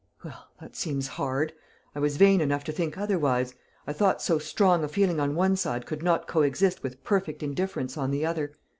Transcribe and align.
"Well, 0.25 0.47
that 0.59 0.75
seems 0.75 1.09
hard. 1.09 1.53
I 1.93 1.99
was 1.99 2.17
vain 2.17 2.41
enough 2.41 2.63
to 2.63 2.71
think 2.71 2.97
otherwise. 2.97 3.53
I 3.85 3.93
thought 3.93 4.19
so 4.19 4.39
strong 4.39 4.83
a 4.83 4.87
feeling 4.87 5.19
on 5.19 5.35
one 5.35 5.55
side 5.55 5.85
could 5.85 6.01
not 6.01 6.27
co 6.27 6.41
exist 6.41 6.81
with 6.81 7.03
perfect 7.03 7.43
indifference 7.43 7.97
on 7.99 8.09
the 8.09 8.25
other. 8.25 8.51